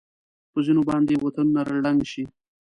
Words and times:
په 0.51 0.59
ځېنو 0.65 0.81
باندې 0.89 1.13
وطنونه 1.25 1.61
ړنګ 1.83 1.99
شي. 2.11 2.23